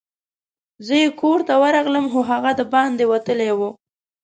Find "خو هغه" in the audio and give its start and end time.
2.11-2.51